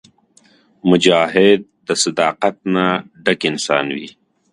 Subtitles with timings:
[0.89, 2.85] مجاهد د صداقت نه
[3.23, 4.09] ډک انسان وي.